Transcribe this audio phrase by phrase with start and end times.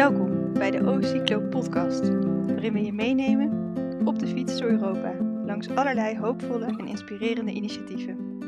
[0.00, 2.08] bij de O-Cyclo podcast,
[2.46, 3.76] waarin we je meenemen
[4.06, 5.14] op de fiets door Europa,
[5.44, 8.38] langs allerlei hoopvolle en inspirerende initiatieven.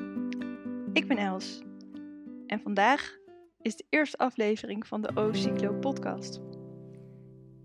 [0.93, 1.63] Ik ben Els
[2.47, 3.17] en vandaag
[3.61, 6.41] is de eerste aflevering van de O-Cyclo podcast.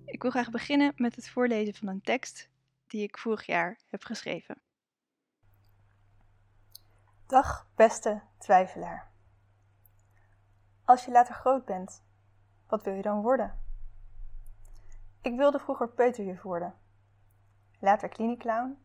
[0.06, 2.50] Ik wil graag beginnen met het voorlezen van een tekst
[2.88, 4.62] die ik vorig jaar heb geschreven.
[7.28, 9.12] Dag beste twijfelaar.
[10.86, 12.04] Als je later groot bent,
[12.68, 13.67] wat wil je dan worden?
[15.28, 16.76] Ik wilde vroeger peuterjuf worden,
[17.80, 18.78] later kliniekclown,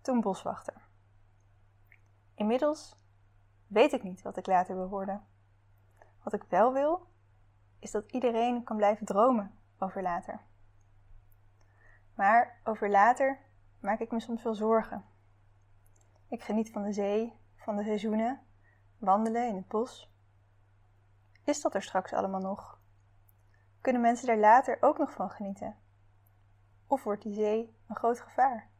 [0.00, 0.88] toen boswachter.
[2.34, 2.98] Inmiddels
[3.66, 5.26] weet ik niet wat ik later wil worden.
[6.22, 7.08] Wat ik wel wil,
[7.78, 10.40] is dat iedereen kan blijven dromen over later.
[12.14, 13.38] Maar over later
[13.80, 15.04] maak ik me soms wel zorgen.
[16.28, 18.40] Ik geniet van de zee, van de seizoenen,
[18.98, 20.12] wandelen in het bos.
[21.44, 22.75] Is dat er straks allemaal nog?
[23.86, 25.76] Kunnen mensen daar later ook nog van genieten?
[26.86, 28.70] Of wordt die zee een groot gevaar?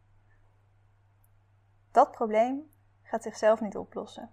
[1.90, 2.70] Dat probleem
[3.02, 4.30] gaat zichzelf niet oplossen.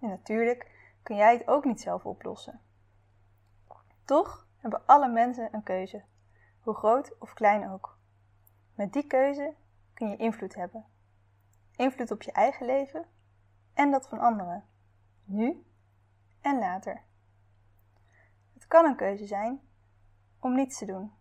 [0.00, 2.60] En natuurlijk kun jij het ook niet zelf oplossen.
[4.04, 6.04] Toch hebben alle mensen een keuze,
[6.60, 7.98] hoe groot of klein ook.
[8.74, 9.54] Met die keuze
[9.94, 10.84] kun je invloed hebben.
[11.76, 13.06] Invloed op je eigen leven
[13.74, 14.64] en dat van anderen,
[15.24, 15.66] nu
[16.40, 17.02] en later.
[18.52, 19.70] Het kan een keuze zijn
[20.42, 21.12] om niets te doen.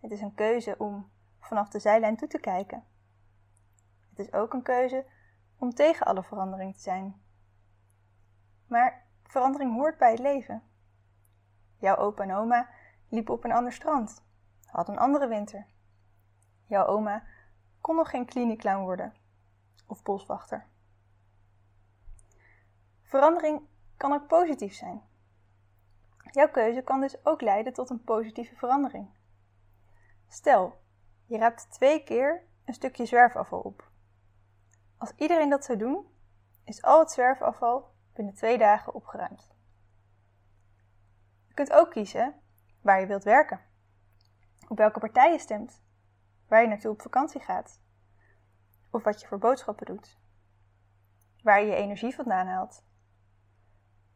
[0.00, 2.84] Het is een keuze om vanaf de zijlijn toe te kijken.
[4.08, 5.06] Het is ook een keuze
[5.58, 7.20] om tegen alle verandering te zijn.
[8.66, 10.62] Maar verandering hoort bij het leven.
[11.78, 12.68] Jouw opa en oma
[13.08, 14.24] liepen op een ander strand,
[14.66, 15.66] hadden een andere winter.
[16.66, 17.22] Jouw oma
[17.80, 19.14] kon nog geen kliniekclown worden
[19.86, 20.66] of boswachter.
[23.02, 23.62] Verandering
[23.96, 25.02] kan ook positief zijn.
[26.30, 29.08] Jouw keuze kan dus ook leiden tot een positieve verandering.
[30.28, 30.80] Stel,
[31.26, 33.90] je raapt twee keer een stukje zwerfafval op.
[34.98, 36.06] Als iedereen dat zou doen,
[36.64, 39.54] is al het zwerfafval binnen twee dagen opgeruimd.
[41.48, 42.34] Je kunt ook kiezen
[42.80, 43.60] waar je wilt werken,
[44.68, 45.82] op welke partij je stemt,
[46.48, 47.80] waar je naartoe op vakantie gaat,
[48.90, 50.18] of wat je voor boodschappen doet,
[51.42, 52.84] waar je je energie vandaan haalt,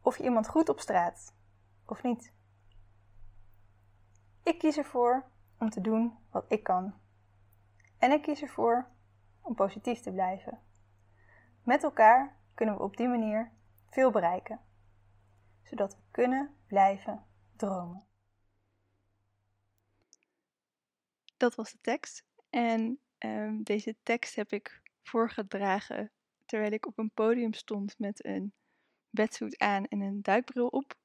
[0.01, 1.39] of je iemand goed op straat
[1.91, 2.33] of niet.
[4.43, 5.25] Ik kies ervoor
[5.57, 6.93] om te doen wat ik kan.
[7.97, 8.87] En ik kies ervoor
[9.41, 10.59] om positief te blijven.
[11.63, 13.51] Met elkaar kunnen we op die manier
[13.89, 14.59] veel bereiken,
[15.63, 17.25] zodat we kunnen blijven
[17.55, 18.05] dromen.
[21.37, 22.23] Dat was de tekst.
[22.49, 26.11] En um, deze tekst heb ik voorgedragen
[26.45, 28.53] terwijl ik op een podium stond met een
[29.09, 30.99] bedsuit aan en een duikbril op.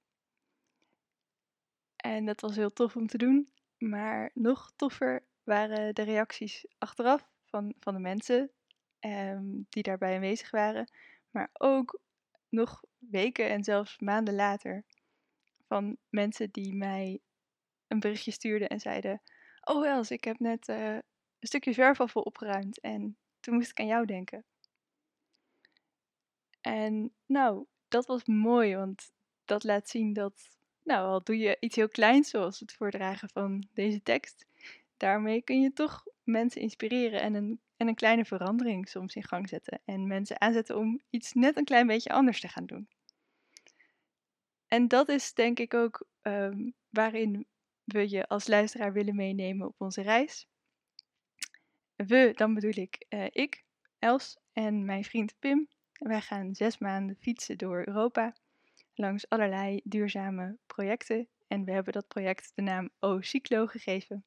[2.07, 3.49] En dat was heel tof om te doen.
[3.79, 8.51] Maar nog toffer waren de reacties achteraf van, van de mensen
[9.01, 10.91] um, die daarbij aanwezig waren.
[11.31, 12.01] Maar ook
[12.49, 14.85] nog weken en zelfs maanden later
[15.67, 17.21] van mensen die mij
[17.87, 19.23] een berichtje stuurden en zeiden:
[19.61, 21.03] Oh Els, ik heb net uh, een
[21.39, 24.45] stukje zwerfafval opgeruimd en toen moest ik aan jou denken.
[26.61, 29.13] En nou, dat was mooi, want
[29.45, 30.57] dat laat zien dat
[30.87, 34.47] nou, al doe je iets heel kleins zoals het voordragen van deze tekst,
[34.97, 39.49] daarmee kun je toch mensen inspireren en een, en een kleine verandering soms in gang
[39.49, 39.81] zetten.
[39.85, 42.89] En mensen aanzetten om iets net een klein beetje anders te gaan doen.
[44.69, 47.47] En dat is denk ik ook um, waarin
[47.85, 50.49] we je als luisteraar willen meenemen op onze reis.
[51.97, 53.65] We, dan bedoel ik uh, ik,
[53.99, 55.69] Els en mijn vriend Pim.
[55.93, 58.35] Wij gaan zes maanden fietsen door Europa
[58.97, 61.29] langs allerlei duurzame projecten.
[61.47, 64.25] En we hebben dat project de naam O-Cyclo gegeven.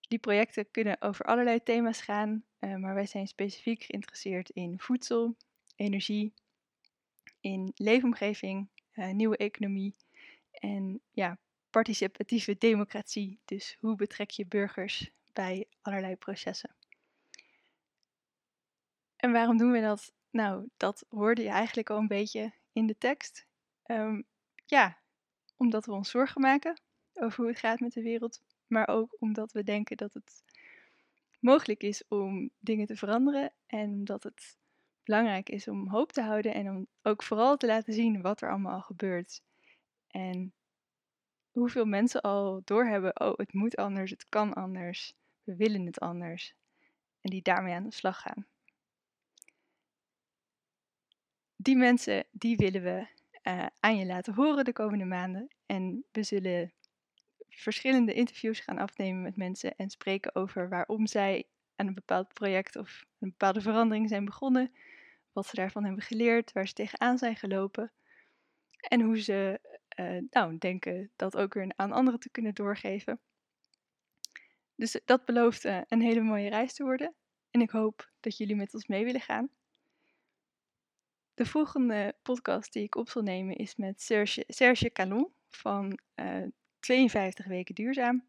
[0.00, 5.36] Die projecten kunnen over allerlei thema's gaan, uh, maar wij zijn specifiek geïnteresseerd in voedsel,
[5.76, 6.32] energie,
[7.40, 9.94] in leefomgeving, uh, nieuwe economie
[10.50, 11.38] en ja,
[11.70, 13.40] participatieve democratie.
[13.44, 16.74] Dus hoe betrek je burgers bij allerlei processen?
[19.16, 20.12] En waarom doen we dat?
[20.30, 23.46] Nou, dat hoorde je eigenlijk al een beetje in de tekst.
[23.90, 24.24] Um,
[24.66, 24.98] ja,
[25.56, 26.80] omdat we ons zorgen maken
[27.12, 30.42] over hoe het gaat met de wereld, maar ook omdat we denken dat het
[31.40, 34.58] mogelijk is om dingen te veranderen en dat het
[35.04, 38.50] belangrijk is om hoop te houden en om ook vooral te laten zien wat er
[38.50, 39.42] allemaal al gebeurt.
[40.06, 40.52] En
[41.50, 46.54] hoeveel mensen al doorhebben, oh het moet anders, het kan anders, we willen het anders.
[47.20, 48.46] En die daarmee aan de slag gaan.
[51.56, 53.06] Die mensen, die willen we
[53.42, 55.48] uh, aan je laten horen de komende maanden.
[55.66, 56.72] En we zullen
[57.48, 61.46] verschillende interviews gaan afnemen met mensen en spreken over waarom zij
[61.76, 64.72] aan een bepaald project of een bepaalde verandering zijn begonnen,
[65.32, 67.92] wat ze daarvan hebben geleerd, waar ze tegenaan zijn gelopen
[68.80, 69.60] en hoe ze
[70.00, 73.20] uh, nou, denken dat ook weer aan anderen te kunnen doorgeven.
[74.74, 77.14] Dus dat belooft uh, een hele mooie reis te worden
[77.50, 79.48] en ik hoop dat jullie met ons mee willen gaan.
[81.40, 86.42] De volgende podcast die ik op zal nemen is met Serge, Serge Calon van uh,
[86.42, 86.48] eh,
[86.80, 88.24] 52 weken duurzaam.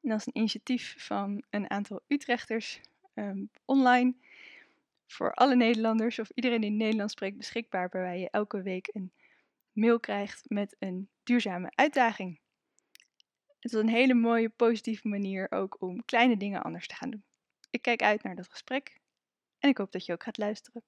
[0.00, 2.80] Dat is een initiatief van een aantal Utrechters
[3.14, 4.14] um, online
[5.06, 9.12] voor alle Nederlanders of iedereen die Nederlands spreekt beschikbaar, waarbij je elke week een
[9.72, 12.40] mail krijgt met een duurzame uitdaging.
[13.58, 17.24] Het is een hele mooie, positieve manier ook om kleine dingen anders te gaan doen.
[17.70, 19.00] Ik kijk uit naar dat gesprek
[19.58, 20.82] en ik hoop dat je ook gaat luisteren.